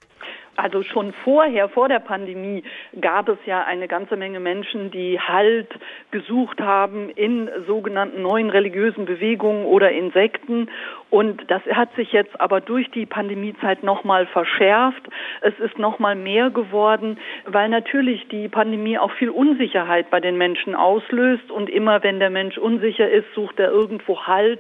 Also 0.58 0.84
schon 0.84 1.14
vorher, 1.24 1.68
vor 1.70 1.90
der 1.90 2.00
Pandemie, 2.00 2.64
gab 3.02 3.28
es 3.28 3.38
ja 3.46 3.66
eine 3.66 3.88
ganze 3.88 4.16
Menge 4.16 4.40
Menschen, 4.40 4.90
die 4.90 5.20
Halt 5.20 5.68
gesucht 6.12 6.62
haben 6.62 7.10
in 7.10 7.50
sogenannten 7.68 8.22
neuen 8.22 8.50
religiösen 8.50 9.06
Bewegungen 9.06 9.66
oder 9.66 9.92
in 9.92 10.12
Sekten. 10.12 10.70
Und 11.10 11.50
das 11.50 11.62
hat 11.72 11.96
sich 11.96 12.12
jetzt 12.12 12.40
aber 12.42 12.62
durch 12.62 12.90
die 12.92 13.06
Pandemiezeit 13.06 13.84
nochmal 13.84 14.26
verschärft. 14.26 15.04
Es 15.42 15.58
ist 15.60 15.80
nochmal 15.80 16.16
mehr 16.16 16.50
geworden, 16.50 17.18
weil 17.46 17.70
natürlich 17.70 18.28
die 18.28 18.50
Pandemie 18.50 18.98
auch 18.98 19.12
viel 19.12 19.30
Unsicherheit 19.30 20.10
bei 20.10 20.20
den 20.20 20.38
Menschen 20.38 20.76
auslöst. 20.76 21.52
Und 21.52 21.70
immer 21.70 22.04
wenn 22.04 22.20
der 22.20 22.30
Mensch 22.30 22.58
unsicher 22.58 23.10
ist, 23.10 23.34
sucht 23.34 23.60
er 23.60 23.70
irgendwo 23.70 24.28
Halt 24.28 24.60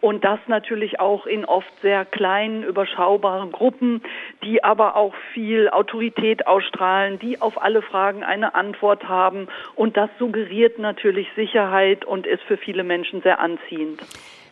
und 0.00 0.24
das 0.24 0.38
natürlich 0.46 1.00
auch 1.00 1.26
in 1.26 1.44
oft 1.44 1.72
sehr 1.80 2.04
kleinen, 2.04 2.62
überschaubaren 2.62 3.50
Gruppen, 3.50 4.02
die 4.44 4.62
aber 4.62 4.94
auch 4.94 5.14
viel 5.32 5.70
Autorität 5.70 6.46
ausstrahlen, 6.46 7.18
die 7.18 7.40
auf 7.40 7.60
alle 7.60 7.82
Fragen 7.82 8.22
eine 8.22 8.54
Antwort 8.54 9.08
haben. 9.08 9.48
Und 9.74 9.96
das 9.96 10.10
suggeriert 10.18 10.78
natürlich 10.78 11.28
Sicherheit 11.34 12.04
und 12.04 12.26
ist 12.26 12.42
für 12.42 12.56
viele 12.56 12.84
Menschen 12.84 13.22
sehr 13.22 13.40
anziehend. 13.40 14.02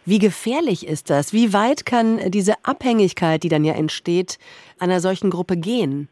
Wie 0.06 0.18
gefährlich 0.18 0.87
ist 0.87 1.08
das? 1.08 1.32
Wie 1.32 1.52
weit 1.52 1.87
kann 1.87 2.30
diese 2.30 2.62
Abhängigkeit, 2.62 3.42
die 3.42 3.49
dann 3.49 3.64
ja 3.64 3.73
entsteht, 3.73 4.38
einer 4.78 5.00
solchen 5.00 5.30
Gruppe 5.30 5.56
gehen? 5.56 6.08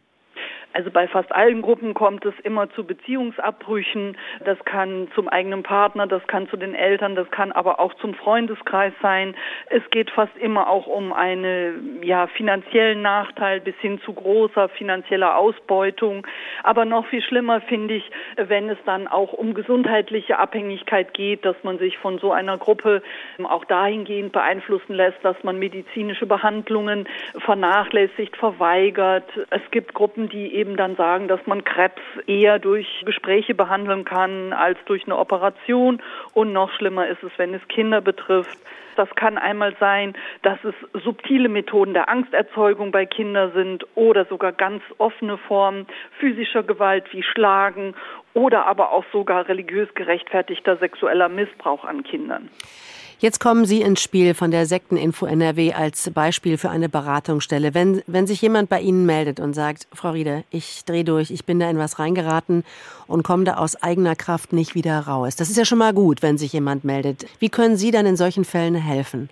Also 0.73 0.91
bei 0.91 1.07
fast 1.07 1.33
allen 1.33 1.63
Gruppen 1.63 1.95
kommt 1.95 2.25
es 2.25 2.35
immer 2.43 2.71
zu 2.71 2.85
Beziehungsabbrüchen. 2.85 4.17
Das 4.45 4.59
kann 4.65 5.09
zum 5.15 5.29
eigenen 5.29 5.63
Partner, 5.63 6.07
das 6.07 6.27
kann 6.27 6.49
zu 6.49 6.57
den 6.57 6.75
Eltern, 6.75 7.15
das 7.15 7.31
kann 7.31 7.53
aber 7.53 7.81
auch 7.81 7.95
zum 7.95 8.15
Freundeskreis 8.15 8.93
sein. 9.03 9.35
Es 9.71 9.83
geht 9.91 10.11
fast 10.11 10.37
immer 10.39 10.69
auch 10.69 10.87
um 10.87 11.13
einen 11.13 12.03
ja, 12.03 12.27
finanziellen 12.27 13.03
Nachteil 13.03 13.61
bis 13.61 13.75
hin 13.77 14.01
zu 14.05 14.13
großer 14.13 14.69
finanzieller 14.71 15.37
Ausbeutung. 15.37 16.27
Aber 16.63 16.85
noch 16.85 17.07
viel 17.07 17.23
schlimmer 17.23 17.61
finde 17.63 17.95
ich, 17.95 18.11
wenn 18.37 18.69
es 18.69 18.79
dann 18.87 19.09
auch 19.09 19.33
um 19.33 19.55
gesundheitliche 19.55 20.39
Abhängigkeit 20.39 21.13
geht, 21.15 21.45
dass 21.45 21.57
man 21.63 21.79
sich 21.79 21.99
von 21.99 22.19
so 22.19 22.33
einer 22.33 22.59
Gruppe 22.59 23.03
auch 23.43 23.65
dahingehend 23.65 24.33
beeinflussen 24.33 24.95
lässt, 24.95 25.19
dass 25.23 25.37
man 25.43 25.59
medizinische 25.59 26.27
Behandlungen 26.27 27.09
vernachlässigt, 27.39 28.37
verweigert. 28.37 29.29
Es 29.51 29.63
gibt 29.71 29.95
Gruppen, 29.95 30.29
die 30.29 30.62
eben 30.63 30.77
dann 30.77 30.95
sagen, 30.95 31.27
dass 31.27 31.45
man 31.47 31.65
Krebs 31.65 32.01
eher 32.29 32.61
durch 32.61 32.87
Gespräche 33.05 33.53
behandeln 33.53 34.05
kann 34.05 34.53
als 34.53 34.79
durch 34.87 35.05
eine 35.07 35.19
Operation. 35.19 36.01
Und 36.35 36.53
noch 36.53 36.71
schlimmer 36.71 37.09
ist 37.09 37.23
es, 37.25 37.33
wenn 37.37 37.53
es 37.53 37.67
Kinder 37.67 38.01
betrifft. 38.01 38.57
Das 38.95 39.09
kann 39.17 39.39
einmal 39.39 39.75
sein, 39.81 40.15
dass 40.43 40.59
es 40.63 40.75
subtile 41.03 41.49
Methoden 41.49 41.95
der 41.95 42.09
Angsterzeugung 42.09 42.93
bei 42.93 43.07
Kindern 43.07 43.53
sind 43.53 43.87
oder 43.97 44.25
sogar 44.27 44.53
ganz 44.53 44.83
offene 44.99 45.37
Formen 45.37 45.87
physischer 46.21 46.63
Gewalt 46.63 47.05
wie 47.13 47.25
Schlagen 47.25 47.95
oder 48.35 48.67
aber 48.67 48.93
auch 48.93 49.05
sogar 49.13 49.49
religiös 49.49 49.89
gerechtfertigter 49.95 50.77
sexueller 50.77 51.29
Missbrauch 51.29 51.85
an 51.85 52.05
Kindern. 52.05 52.51
Jetzt 53.23 53.39
kommen 53.39 53.67
Sie 53.67 53.83
ins 53.83 54.03
Spiel 54.03 54.35
von 54.35 54.51
der 54.51 54.67
Sekteninfo 54.67 55.27
NRW 55.27 55.75
als 55.75 56.11
Beispiel 56.11 56.59
für 56.59 56.71
eine 56.71 56.89
Beratungsstelle. 56.89 57.73
Wenn, 57.73 58.03
wenn 58.09 58.27
sich 58.27 58.43
jemand 58.43 58.69
bei 58.69 58.81
Ihnen 58.81 59.07
meldet 59.07 59.39
und 59.39 59.55
sagt, 59.55 59.87
Frau 59.93 60.11
Riede, 60.11 60.43
ich 60.51 60.85
drehe 60.87 61.05
durch, 61.05 61.31
ich 61.31 61.45
bin 61.45 61.61
da 61.61 61.71
in 61.71 61.79
was 61.79 62.01
reingeraten 62.01 62.65
und 63.07 63.23
komme 63.23 63.45
da 63.45 63.59
aus 63.59 63.81
eigener 63.81 64.17
Kraft 64.17 64.53
nicht 64.53 64.75
wieder 64.75 64.99
raus. 64.99 65.37
Das 65.37 65.51
ist 65.51 65.57
ja 65.57 65.65
schon 65.65 65.79
mal 65.79 65.95
gut, 65.95 66.21
wenn 66.21 66.37
sich 66.37 66.53
jemand 66.53 66.83
meldet. 66.83 67.27
Wie 67.39 67.49
können 67.49 67.77
Sie 67.77 67.93
dann 67.93 68.07
in 68.07 68.17
solchen 68.17 68.45
Fällen 68.45 68.75
helfen? 68.75 69.31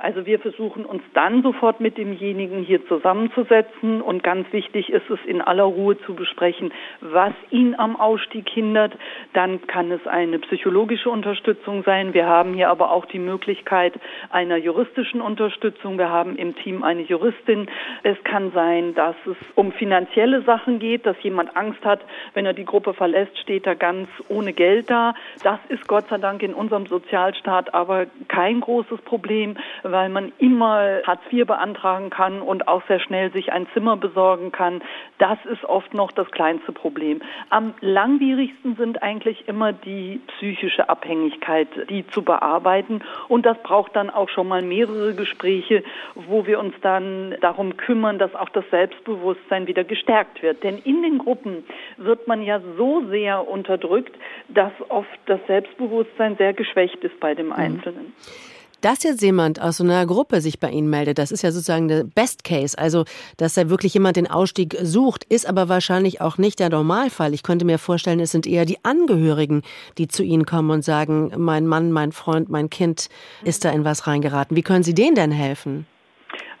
Also 0.00 0.26
wir 0.26 0.38
versuchen 0.38 0.84
uns 0.84 1.02
dann 1.12 1.42
sofort 1.42 1.80
mit 1.80 1.98
demjenigen 1.98 2.62
hier 2.62 2.86
zusammenzusetzen 2.86 4.00
und 4.00 4.22
ganz 4.22 4.50
wichtig 4.52 4.90
ist 4.90 5.10
es 5.10 5.18
in 5.26 5.40
aller 5.40 5.64
Ruhe 5.64 5.98
zu 6.06 6.14
besprechen, 6.14 6.72
was 7.00 7.32
ihn 7.50 7.74
am 7.76 7.96
Ausstieg 7.96 8.48
hindert. 8.48 8.92
Dann 9.32 9.66
kann 9.66 9.90
es 9.90 10.06
eine 10.06 10.38
psychologische 10.38 11.10
Unterstützung 11.10 11.82
sein. 11.82 12.14
Wir 12.14 12.26
haben 12.26 12.54
hier 12.54 12.68
aber 12.70 12.92
auch 12.92 13.06
die 13.06 13.18
Möglichkeit 13.18 13.94
einer 14.30 14.56
juristischen 14.56 15.20
Unterstützung. 15.20 15.98
Wir 15.98 16.10
haben 16.10 16.36
im 16.36 16.54
Team 16.54 16.84
eine 16.84 17.02
Juristin. 17.02 17.68
Es 18.04 18.22
kann 18.22 18.52
sein, 18.52 18.94
dass 18.94 19.16
es 19.26 19.36
um 19.56 19.72
finanzielle 19.72 20.42
Sachen 20.42 20.78
geht, 20.78 21.06
dass 21.06 21.20
jemand 21.24 21.56
Angst 21.56 21.84
hat, 21.84 22.02
wenn 22.34 22.46
er 22.46 22.54
die 22.54 22.64
Gruppe 22.64 22.94
verlässt, 22.94 23.36
steht 23.38 23.66
er 23.66 23.74
ganz 23.74 24.08
ohne 24.28 24.52
Geld 24.52 24.90
da. 24.90 25.14
Das 25.42 25.58
ist 25.68 25.88
Gott 25.88 26.08
sei 26.08 26.18
Dank 26.18 26.44
in 26.44 26.54
unserem 26.54 26.86
Sozialstaat 26.86 27.74
aber 27.74 28.06
kein 28.28 28.60
großes 28.60 29.00
Problem 29.00 29.56
weil 29.90 30.08
man 30.08 30.32
immer 30.38 31.00
Hartz 31.06 31.20
IV 31.30 31.46
beantragen 31.46 32.10
kann 32.10 32.40
und 32.40 32.68
auch 32.68 32.82
sehr 32.88 33.00
schnell 33.00 33.32
sich 33.32 33.52
ein 33.52 33.66
Zimmer 33.74 33.96
besorgen 33.96 34.52
kann. 34.52 34.82
Das 35.18 35.38
ist 35.44 35.64
oft 35.64 35.94
noch 35.94 36.12
das 36.12 36.30
kleinste 36.30 36.72
Problem. 36.72 37.20
Am 37.50 37.74
langwierigsten 37.80 38.76
sind 38.76 39.02
eigentlich 39.02 39.48
immer 39.48 39.72
die 39.72 40.20
psychische 40.28 40.88
Abhängigkeit, 40.88 41.68
die 41.90 42.06
zu 42.08 42.22
bearbeiten. 42.22 43.02
Und 43.28 43.46
das 43.46 43.56
braucht 43.62 43.96
dann 43.96 44.10
auch 44.10 44.28
schon 44.28 44.48
mal 44.48 44.62
mehrere 44.62 45.14
Gespräche, 45.14 45.82
wo 46.14 46.46
wir 46.46 46.58
uns 46.58 46.74
dann 46.82 47.36
darum 47.40 47.76
kümmern, 47.76 48.18
dass 48.18 48.34
auch 48.34 48.48
das 48.50 48.64
Selbstbewusstsein 48.70 49.66
wieder 49.66 49.84
gestärkt 49.84 50.42
wird. 50.42 50.62
Denn 50.62 50.78
in 50.78 51.02
den 51.02 51.18
Gruppen 51.18 51.64
wird 51.96 52.28
man 52.28 52.42
ja 52.42 52.60
so 52.76 53.04
sehr 53.08 53.48
unterdrückt, 53.48 54.16
dass 54.48 54.72
oft 54.88 55.18
das 55.26 55.40
Selbstbewusstsein 55.46 56.36
sehr 56.36 56.52
geschwächt 56.52 57.02
ist 57.04 57.18
bei 57.20 57.34
dem 57.34 57.46
mhm. 57.46 57.52
Einzelnen. 57.52 58.06
Mhm. 58.06 58.57
Dass 58.80 59.02
jetzt 59.02 59.22
jemand 59.22 59.60
aus 59.60 59.78
so 59.78 59.84
einer 59.84 60.06
Gruppe 60.06 60.40
sich 60.40 60.60
bei 60.60 60.70
Ihnen 60.70 60.88
meldet, 60.88 61.18
das 61.18 61.32
ist 61.32 61.42
ja 61.42 61.50
sozusagen 61.50 61.88
der 61.88 62.04
Best 62.04 62.44
Case. 62.44 62.78
Also, 62.78 63.04
dass 63.36 63.54
da 63.54 63.68
wirklich 63.70 63.94
jemand 63.94 64.16
den 64.16 64.30
Ausstieg 64.30 64.76
sucht, 64.82 65.24
ist 65.24 65.48
aber 65.48 65.68
wahrscheinlich 65.68 66.20
auch 66.20 66.38
nicht 66.38 66.60
der 66.60 66.70
Normalfall. 66.70 67.34
Ich 67.34 67.42
könnte 67.42 67.64
mir 67.64 67.78
vorstellen, 67.78 68.20
es 68.20 68.30
sind 68.30 68.46
eher 68.46 68.66
die 68.66 68.84
Angehörigen, 68.84 69.62
die 69.98 70.06
zu 70.06 70.22
Ihnen 70.22 70.46
kommen 70.46 70.70
und 70.70 70.84
sagen, 70.84 71.32
mein 71.36 71.66
Mann, 71.66 71.90
mein 71.90 72.12
Freund, 72.12 72.48
mein 72.50 72.70
Kind 72.70 73.08
ist 73.42 73.64
da 73.64 73.70
in 73.70 73.84
was 73.84 74.06
reingeraten. 74.06 74.56
Wie 74.56 74.62
können 74.62 74.84
Sie 74.84 74.94
denen 74.94 75.16
denn 75.16 75.32
helfen? 75.32 75.86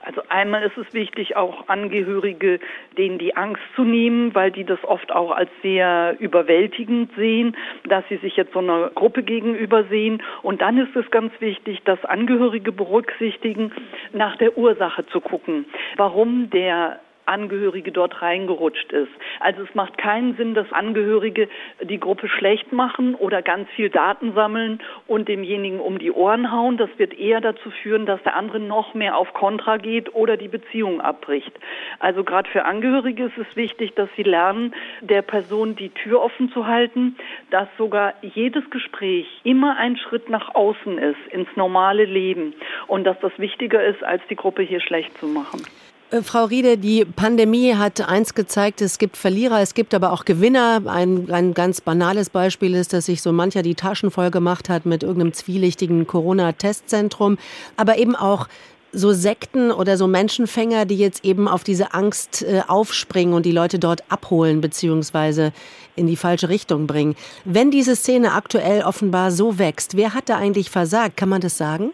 Also 0.08 0.22
einmal 0.30 0.62
ist 0.62 0.78
es 0.78 0.94
wichtig, 0.94 1.36
auch 1.36 1.68
Angehörige, 1.68 2.60
denen 2.96 3.18
die 3.18 3.36
Angst 3.36 3.62
zu 3.76 3.84
nehmen, 3.84 4.34
weil 4.34 4.50
die 4.50 4.64
das 4.64 4.82
oft 4.82 5.12
auch 5.12 5.32
als 5.32 5.50
sehr 5.60 6.16
überwältigend 6.18 7.10
sehen, 7.14 7.54
dass 7.84 8.04
sie 8.08 8.16
sich 8.16 8.34
jetzt 8.34 8.54
so 8.54 8.60
einer 8.60 8.88
Gruppe 8.94 9.22
gegenüber 9.22 9.84
sehen. 9.84 10.22
Und 10.40 10.62
dann 10.62 10.78
ist 10.78 10.96
es 10.96 11.10
ganz 11.10 11.30
wichtig, 11.40 11.82
dass 11.84 12.02
Angehörige 12.06 12.72
berücksichtigen, 12.72 13.70
nach 14.14 14.38
der 14.38 14.56
Ursache 14.56 15.04
zu 15.08 15.20
gucken, 15.20 15.66
warum 15.98 16.48
der 16.48 17.00
Angehörige 17.28 17.92
dort 17.92 18.22
reingerutscht 18.22 18.92
ist. 18.92 19.12
Also 19.40 19.62
es 19.62 19.74
macht 19.74 19.98
keinen 19.98 20.36
Sinn, 20.36 20.54
dass 20.54 20.72
Angehörige 20.72 21.48
die 21.82 22.00
Gruppe 22.00 22.28
schlecht 22.28 22.72
machen 22.72 23.14
oder 23.14 23.42
ganz 23.42 23.68
viel 23.70 23.90
Daten 23.90 24.32
sammeln 24.34 24.80
und 25.06 25.28
demjenigen 25.28 25.80
um 25.80 25.98
die 25.98 26.10
Ohren 26.10 26.50
hauen. 26.50 26.76
Das 26.76 26.90
wird 26.96 27.18
eher 27.18 27.40
dazu 27.40 27.70
führen, 27.70 28.06
dass 28.06 28.22
der 28.22 28.36
andere 28.36 28.60
noch 28.60 28.94
mehr 28.94 29.16
auf 29.16 29.34
Kontra 29.34 29.76
geht 29.76 30.14
oder 30.14 30.36
die 30.36 30.48
Beziehung 30.48 31.00
abbricht. 31.00 31.52
Also 31.98 32.24
gerade 32.24 32.48
für 32.50 32.64
Angehörige 32.64 33.24
ist 33.24 33.38
es 33.38 33.56
wichtig, 33.56 33.94
dass 33.94 34.08
sie 34.16 34.22
lernen, 34.22 34.74
der 35.00 35.22
Person 35.22 35.76
die 35.76 35.90
Tür 35.90 36.22
offen 36.22 36.50
zu 36.50 36.66
halten, 36.66 37.16
dass 37.50 37.68
sogar 37.76 38.14
jedes 38.22 38.68
Gespräch 38.70 39.26
immer 39.44 39.76
ein 39.76 39.96
Schritt 39.96 40.28
nach 40.28 40.54
außen 40.54 40.98
ist, 40.98 41.20
ins 41.30 41.48
normale 41.56 42.04
Leben 42.04 42.54
und 42.86 43.04
dass 43.04 43.18
das 43.20 43.38
wichtiger 43.38 43.82
ist, 43.84 44.02
als 44.02 44.22
die 44.28 44.36
Gruppe 44.36 44.62
hier 44.62 44.80
schlecht 44.80 45.16
zu 45.18 45.26
machen. 45.26 45.60
Äh, 46.10 46.22
Frau 46.22 46.44
Riede, 46.44 46.78
die 46.78 47.04
Pandemie 47.04 47.74
hat 47.74 48.00
eins 48.00 48.34
gezeigt, 48.34 48.80
es 48.80 48.98
gibt 48.98 49.16
Verlierer, 49.16 49.60
es 49.60 49.74
gibt 49.74 49.94
aber 49.94 50.12
auch 50.12 50.24
Gewinner. 50.24 50.82
Ein, 50.86 51.30
ein 51.30 51.54
ganz 51.54 51.80
banales 51.80 52.30
Beispiel 52.30 52.74
ist, 52.74 52.92
dass 52.92 53.06
sich 53.06 53.22
so 53.22 53.32
mancher 53.32 53.62
die 53.62 53.74
Taschen 53.74 54.10
voll 54.10 54.30
gemacht 54.30 54.68
hat 54.68 54.86
mit 54.86 55.02
irgendeinem 55.02 55.32
zwielichtigen 55.32 56.06
Corona-Testzentrum, 56.06 57.38
aber 57.76 57.98
eben 57.98 58.16
auch 58.16 58.48
so 58.90 59.12
Sekten 59.12 59.70
oder 59.70 59.98
so 59.98 60.06
Menschenfänger, 60.06 60.86
die 60.86 60.96
jetzt 60.96 61.22
eben 61.22 61.46
auf 61.46 61.62
diese 61.62 61.92
Angst 61.92 62.42
äh, 62.42 62.62
aufspringen 62.66 63.34
und 63.34 63.44
die 63.44 63.52
Leute 63.52 63.78
dort 63.78 64.02
abholen 64.10 64.62
beziehungsweise 64.62 65.52
in 65.94 66.06
die 66.06 66.16
falsche 66.16 66.48
Richtung 66.48 66.86
bringen. 66.86 67.14
Wenn 67.44 67.70
diese 67.70 67.94
Szene 67.94 68.32
aktuell 68.32 68.82
offenbar 68.82 69.30
so 69.30 69.58
wächst, 69.58 69.94
wer 69.94 70.14
hat 70.14 70.30
da 70.30 70.38
eigentlich 70.38 70.70
versagt? 70.70 71.18
Kann 71.18 71.28
man 71.28 71.42
das 71.42 71.58
sagen? 71.58 71.92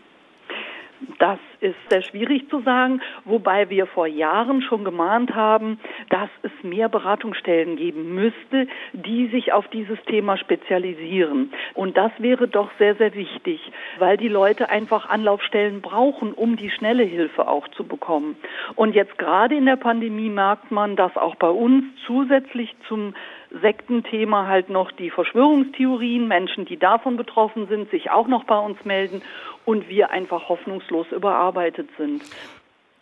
Das 1.19 1.39
ist 1.65 1.77
sehr 1.89 2.03
schwierig 2.03 2.49
zu 2.51 2.61
sagen, 2.61 3.01
wobei 3.25 3.71
wir 3.71 3.87
vor 3.87 4.07
Jahren 4.07 4.63
schon 4.63 4.85
gemahnt 4.85 5.35
haben, 5.35 5.81
dass 6.11 6.29
es 6.43 6.53
mehr 6.63 6.89
Beratungsstellen 6.89 7.77
geben 7.77 8.15
müsste, 8.15 8.69
die 8.93 9.29
sich 9.29 9.53
auf 9.53 9.67
dieses 9.69 9.99
Thema 10.05 10.37
spezialisieren. 10.37 11.53
Und 11.75 11.97
das 11.97 12.13
wäre 12.19 12.47
doch 12.47 12.71
sehr, 12.79 12.95
sehr 12.97 13.15
wichtig, 13.15 13.61
weil 13.99 14.17
die 14.17 14.29
Leute 14.29 14.69
einfach 14.69 15.09
Anlaufstellen 15.09 15.81
brauchen, 15.81 16.33
um 16.33 16.57
die 16.57 16.71
schnelle 16.71 17.05
Hilfe 17.05 17.49
auch 17.49 17.67
zu 17.69 17.85
bekommen. 17.85 18.37
Und 18.77 18.95
jetzt 18.95 19.19
gerade 19.19 19.57
in 19.57 19.67
der 19.67 19.77
Pandemie 19.77 20.29
merkt 20.29 20.71
man, 20.71 20.97
dass 20.97 21.17
auch 21.17 21.35
bei 21.37 21.49
uns 21.49 21.85
zusätzlich 22.07 22.75
zum 22.89 23.15
Sektenthema 23.63 24.47
halt 24.47 24.69
noch 24.69 24.91
die 24.93 25.11
Verschwörungstheorien, 25.11 26.27
Menschen, 26.27 26.65
die 26.65 26.77
davon 26.77 27.17
betroffen 27.17 27.69
sind, 27.69 27.91
sich 27.91 28.11
auch 28.11 28.27
noch 28.27 28.45
bei 28.45 28.59
uns 28.59 28.85
melden 28.85 29.23
und 29.65 29.89
wir 29.89 30.11
einfach 30.11 30.49
hoffnungslos 30.49 31.07
überarbeitet 31.55 31.89
sind. 31.97 32.23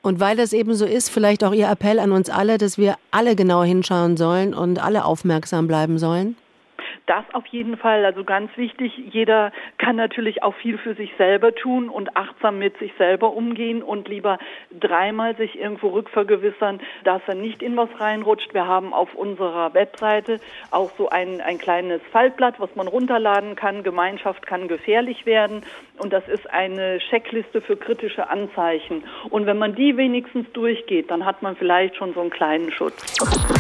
Und 0.03 0.19
weil 0.19 0.37
das 0.37 0.53
eben 0.53 0.75
so 0.75 0.85
ist, 0.85 1.11
vielleicht 1.11 1.45
auch 1.45 1.53
Ihr 1.53 1.71
Appell 1.71 1.99
an 1.99 2.13
uns 2.13 2.29
alle, 2.29 2.59
dass 2.59 2.77
wir 2.77 2.97
alle 3.13 3.37
genau 3.37 3.63
hinschauen 3.63 4.17
sollen 4.17 4.53
und 4.53 4.83
alle 4.83 5.05
aufmerksam 5.05 5.69
bleiben 5.69 5.99
sollen? 5.99 6.37
Das 7.13 7.25
auf 7.35 7.45
jeden 7.49 7.77
Fall, 7.77 8.07
also 8.07 8.25
ganz 8.25 8.57
wichtig, 8.57 8.97
jeder 8.97 9.53
kann 9.77 9.97
natürlich 9.97 10.43
auch 10.43 10.55
viel 10.55 10.79
für 10.79 10.95
sich 10.95 11.13
selber 11.19 11.55
tun 11.55 11.91
und 11.91 12.17
achtsam 12.17 12.59
mit 12.59 12.79
sich 12.79 12.91
selber 12.97 13.35
umgehen 13.35 13.83
und 13.83 14.09
lieber 14.09 14.39
dreimal 14.71 15.37
sich 15.37 15.59
irgendwo 15.61 15.89
rückvergewissern, 15.89 16.81
dass 17.05 17.21
er 17.27 17.35
nicht 17.35 17.61
in 17.63 17.77
was 17.77 17.91
reinrutscht. 18.01 18.55
Wir 18.55 18.67
haben 18.67 18.95
auf 18.95 19.15
unserer 19.15 19.75
Webseite 19.75 20.41
auch 20.71 20.91
so 20.97 21.11
ein, 21.11 21.43
ein 21.43 21.59
kleines 21.59 22.01
Faltblatt, 22.13 22.59
was 22.59 22.75
man 22.77 22.89
runterladen 22.89 23.57
kann. 23.57 23.83
Gemeinschaft 23.83 24.47
kann 24.47 24.67
gefährlich 24.67 25.27
werden 25.27 25.65
und 25.99 26.15
das 26.15 26.27
ist 26.29 26.49
eine 26.49 26.97
Checkliste 27.11 27.61
für 27.61 27.77
kritische 27.77 28.31
Anzeichen. 28.31 29.05
Und 29.29 29.45
wenn 29.45 29.59
man 29.59 29.75
die 29.75 29.99
wenigstens 29.99 30.51
durchgeht, 30.55 31.11
dann 31.11 31.27
hat 31.27 31.43
man 31.43 31.57
vielleicht 31.57 31.95
schon 31.97 32.15
so 32.15 32.23
einen 32.23 32.31
kleinen 32.31 32.73
Schutz. 32.73 33.52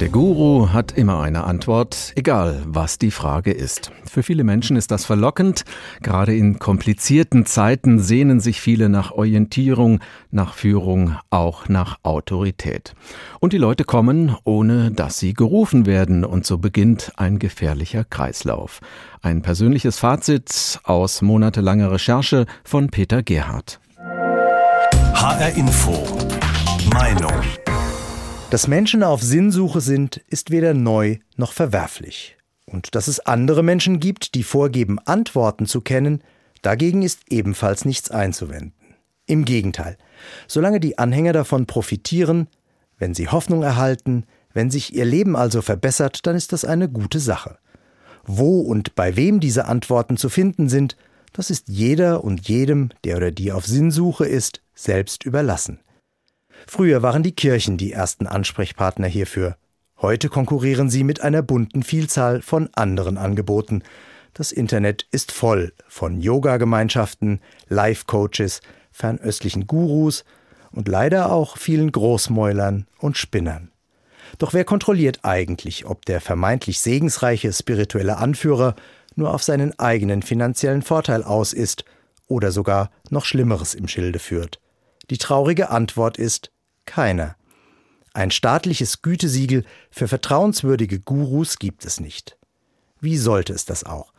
Der 0.00 0.10
Guru 0.10 0.72
hat 0.72 0.92
immer 0.92 1.20
eine 1.20 1.42
Antwort, 1.42 2.12
egal 2.14 2.62
was 2.66 2.98
die 2.98 3.10
Frage 3.10 3.50
ist. 3.50 3.90
Für 4.08 4.22
viele 4.22 4.44
Menschen 4.44 4.76
ist 4.76 4.92
das 4.92 5.04
verlockend. 5.04 5.64
Gerade 6.02 6.36
in 6.36 6.60
komplizierten 6.60 7.46
Zeiten 7.46 7.98
sehnen 7.98 8.38
sich 8.38 8.60
viele 8.60 8.88
nach 8.88 9.10
Orientierung, 9.10 9.98
nach 10.30 10.54
Führung, 10.54 11.16
auch 11.30 11.68
nach 11.68 11.98
Autorität. 12.04 12.94
Und 13.40 13.52
die 13.52 13.58
Leute 13.58 13.82
kommen, 13.82 14.36
ohne 14.44 14.92
dass 14.92 15.18
sie 15.18 15.34
gerufen 15.34 15.84
werden, 15.84 16.24
und 16.24 16.46
so 16.46 16.58
beginnt 16.58 17.10
ein 17.16 17.40
gefährlicher 17.40 18.04
Kreislauf. 18.04 18.78
Ein 19.20 19.42
persönliches 19.42 19.98
Fazit 19.98 20.78
aus 20.84 21.22
monatelanger 21.22 21.90
Recherche 21.90 22.46
von 22.62 22.88
Peter 22.88 23.24
Gerhardt. 23.24 23.80
HR 25.14 25.56
Info. 25.56 26.06
Meinung. 26.92 27.67
Dass 28.50 28.66
Menschen 28.66 29.02
auf 29.02 29.22
Sinnsuche 29.22 29.82
sind, 29.82 30.22
ist 30.26 30.50
weder 30.50 30.72
neu 30.72 31.18
noch 31.36 31.52
verwerflich. 31.52 32.38
Und 32.64 32.94
dass 32.94 33.06
es 33.06 33.20
andere 33.20 33.62
Menschen 33.62 34.00
gibt, 34.00 34.34
die 34.34 34.42
vorgeben, 34.42 34.98
Antworten 35.04 35.66
zu 35.66 35.82
kennen, 35.82 36.22
dagegen 36.62 37.02
ist 37.02 37.20
ebenfalls 37.28 37.84
nichts 37.84 38.10
einzuwenden. 38.10 38.72
Im 39.26 39.44
Gegenteil, 39.44 39.98
solange 40.46 40.80
die 40.80 40.96
Anhänger 40.98 41.34
davon 41.34 41.66
profitieren, 41.66 42.48
Wenn 43.00 43.14
sie 43.14 43.28
Hoffnung 43.28 43.62
erhalten, 43.62 44.24
wenn 44.52 44.70
sich 44.70 44.92
ihr 44.92 45.04
Leben 45.04 45.36
also 45.36 45.62
verbessert, 45.62 46.26
dann 46.26 46.34
ist 46.34 46.52
das 46.52 46.64
eine 46.64 46.88
gute 46.88 47.20
Sache. 47.20 47.58
Wo 48.24 48.60
und 48.60 48.96
bei 48.96 49.14
wem 49.14 49.38
diese 49.38 49.66
Antworten 49.66 50.16
zu 50.16 50.28
finden 50.28 50.68
sind, 50.68 50.96
das 51.32 51.50
ist 51.50 51.68
jeder 51.68 52.24
und 52.24 52.48
jedem, 52.48 52.90
der 53.04 53.18
oder 53.18 53.30
die 53.30 53.52
auf 53.52 53.66
Sinnsuche 53.66 54.26
ist, 54.26 54.62
selbst 54.74 55.24
überlassen. 55.24 55.78
Früher 56.66 57.02
waren 57.02 57.22
die 57.22 57.32
Kirchen 57.32 57.76
die 57.76 57.92
ersten 57.92 58.26
Ansprechpartner 58.26 59.06
hierfür. 59.06 59.56
Heute 60.00 60.28
konkurrieren 60.28 60.90
sie 60.90 61.04
mit 61.04 61.22
einer 61.22 61.42
bunten 61.42 61.82
Vielzahl 61.82 62.40
von 62.40 62.68
anderen 62.74 63.18
Angeboten. 63.18 63.82
Das 64.34 64.52
Internet 64.52 65.06
ist 65.10 65.32
voll 65.32 65.72
von 65.88 66.20
Yoga-Gemeinschaften, 66.20 67.40
Life-Coaches, 67.68 68.60
fernöstlichen 68.92 69.66
Gurus 69.66 70.24
und 70.70 70.86
leider 70.86 71.32
auch 71.32 71.56
vielen 71.56 71.90
Großmäulern 71.90 72.86
und 73.00 73.16
Spinnern. 73.16 73.72
Doch 74.36 74.52
wer 74.52 74.64
kontrolliert 74.64 75.20
eigentlich, 75.22 75.86
ob 75.86 76.04
der 76.04 76.20
vermeintlich 76.20 76.80
segensreiche 76.80 77.52
spirituelle 77.52 78.18
Anführer 78.18 78.76
nur 79.16 79.34
auf 79.34 79.42
seinen 79.42 79.76
eigenen 79.78 80.22
finanziellen 80.22 80.82
Vorteil 80.82 81.24
aus 81.24 81.52
ist 81.52 81.84
oder 82.28 82.52
sogar 82.52 82.90
noch 83.10 83.24
Schlimmeres 83.24 83.74
im 83.74 83.88
Schilde 83.88 84.18
führt? 84.18 84.60
Die 85.10 85.18
traurige 85.18 85.70
Antwort 85.70 86.18
ist 86.18 86.50
keiner. 86.84 87.36
Ein 88.14 88.30
staatliches 88.30 89.02
Gütesiegel 89.02 89.64
für 89.90 90.08
vertrauenswürdige 90.08 91.00
Gurus 91.00 91.58
gibt 91.58 91.84
es 91.84 92.00
nicht. 92.00 92.36
Wie 93.00 93.16
sollte 93.16 93.52
es 93.52 93.64
das 93.64 93.84
auch? 93.84 94.12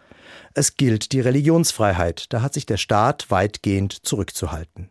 Es 0.53 0.75
gilt 0.75 1.12
die 1.12 1.19
Religionsfreiheit, 1.19 2.31
da 2.34 2.41
hat 2.41 2.53
sich 2.53 2.65
der 2.65 2.77
Staat 2.77 3.29
weitgehend 3.29 4.05
zurückzuhalten. 4.05 4.89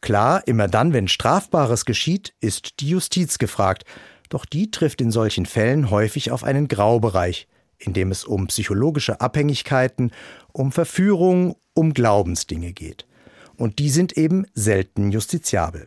Klar, 0.00 0.42
immer 0.46 0.66
dann, 0.66 0.92
wenn 0.92 1.08
Strafbares 1.08 1.84
geschieht, 1.84 2.34
ist 2.40 2.80
die 2.80 2.88
Justiz 2.88 3.38
gefragt, 3.38 3.84
doch 4.28 4.44
die 4.44 4.70
trifft 4.70 5.00
in 5.00 5.12
solchen 5.12 5.46
Fällen 5.46 5.90
häufig 5.90 6.30
auf 6.30 6.42
einen 6.42 6.66
Graubereich, 6.66 7.46
in 7.78 7.92
dem 7.92 8.10
es 8.10 8.24
um 8.24 8.48
psychologische 8.48 9.20
Abhängigkeiten, 9.20 10.10
um 10.52 10.72
Verführung, 10.72 11.56
um 11.74 11.94
Glaubensdinge 11.94 12.72
geht. 12.72 13.06
Und 13.62 13.78
die 13.78 13.90
sind 13.90 14.18
eben 14.18 14.44
selten 14.54 15.12
justiziabel. 15.12 15.86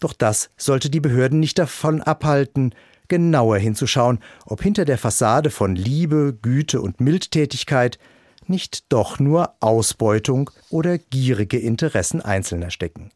Doch 0.00 0.14
das 0.14 0.50
sollte 0.56 0.90
die 0.90 0.98
Behörden 0.98 1.38
nicht 1.38 1.60
davon 1.60 2.02
abhalten, 2.02 2.74
genauer 3.06 3.58
hinzuschauen, 3.58 4.18
ob 4.46 4.60
hinter 4.60 4.84
der 4.84 4.98
Fassade 4.98 5.50
von 5.50 5.76
Liebe, 5.76 6.36
Güte 6.42 6.80
und 6.80 7.00
Mildtätigkeit 7.00 8.00
nicht 8.48 8.92
doch 8.92 9.20
nur 9.20 9.54
Ausbeutung 9.60 10.50
oder 10.70 10.98
gierige 10.98 11.56
Interessen 11.56 12.20
Einzelner 12.20 12.72
stecken. 12.72 13.12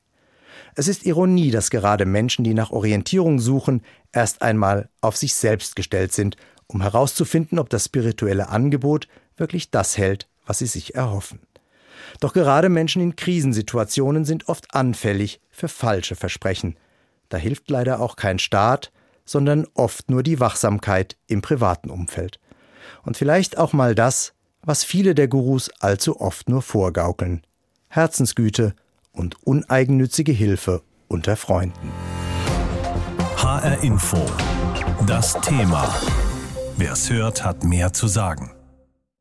Es 0.76 0.86
ist 0.86 1.04
Ironie, 1.04 1.50
dass 1.50 1.68
gerade 1.68 2.04
Menschen, 2.04 2.44
die 2.44 2.54
nach 2.54 2.70
Orientierung 2.70 3.40
suchen, 3.40 3.82
erst 4.12 4.42
einmal 4.42 4.90
auf 5.00 5.16
sich 5.16 5.34
selbst 5.34 5.74
gestellt 5.74 6.12
sind, 6.12 6.36
um 6.68 6.82
herauszufinden, 6.82 7.58
ob 7.58 7.68
das 7.68 7.86
spirituelle 7.86 8.48
Angebot 8.48 9.08
wirklich 9.36 9.72
das 9.72 9.98
hält, 9.98 10.28
was 10.46 10.58
sie 10.58 10.66
sich 10.66 10.94
erhoffen. 10.94 11.40
Doch 12.20 12.32
gerade 12.32 12.68
Menschen 12.68 13.02
in 13.02 13.16
Krisensituationen 13.16 14.24
sind 14.24 14.48
oft 14.48 14.74
anfällig 14.74 15.40
für 15.50 15.68
falsche 15.68 16.16
Versprechen. 16.16 16.76
Da 17.28 17.36
hilft 17.36 17.70
leider 17.70 18.00
auch 18.00 18.16
kein 18.16 18.38
Staat, 18.38 18.90
sondern 19.24 19.66
oft 19.74 20.10
nur 20.10 20.22
die 20.22 20.40
Wachsamkeit 20.40 21.16
im 21.26 21.42
privaten 21.42 21.90
Umfeld. 21.90 22.40
Und 23.02 23.16
vielleicht 23.16 23.58
auch 23.58 23.72
mal 23.72 23.94
das, 23.94 24.32
was 24.62 24.84
viele 24.84 25.14
der 25.14 25.28
Gurus 25.28 25.70
allzu 25.80 26.20
oft 26.20 26.48
nur 26.48 26.62
vorgaukeln. 26.62 27.42
Herzensgüte 27.88 28.74
und 29.12 29.36
uneigennützige 29.46 30.32
Hilfe 30.32 30.82
unter 31.08 31.36
Freunden. 31.36 31.92
HR 33.36 33.82
Info. 33.82 34.24
Das 35.06 35.40
Thema. 35.40 35.94
Wer 36.76 36.92
es 36.92 37.10
hört, 37.10 37.44
hat 37.44 37.64
mehr 37.64 37.92
zu 37.92 38.06
sagen. 38.06 38.57